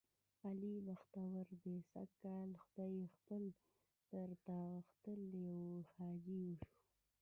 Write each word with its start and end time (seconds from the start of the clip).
علي 0.45 0.75
بختور 0.87 1.45
دی 1.63 1.75
سږ 1.91 2.09
کال 2.23 2.49
خدای 2.63 2.97
خپل 3.15 3.43
درته 4.13 4.55
غوښتلی 4.73 5.43
و. 5.47 5.49
حاجي 5.93 6.43
شو، 6.59 6.65